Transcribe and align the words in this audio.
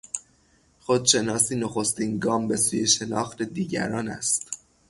خودشناسی 0.79 1.55
نخستین 1.55 2.19
گام 2.19 2.47
به 2.47 2.57
سوی 2.57 2.87
شناخت 2.87 3.41
دیگران 3.43 4.07
است. 4.09 4.49